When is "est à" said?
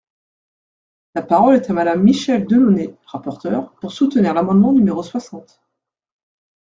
1.57-1.73